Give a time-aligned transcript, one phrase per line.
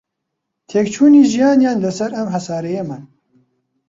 [0.69, 3.03] تێکچوونی ژیانیان لەسەر ئەم هەسارەیەمان